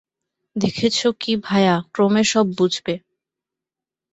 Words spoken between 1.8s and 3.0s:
ক্রমে সব বুঝবে।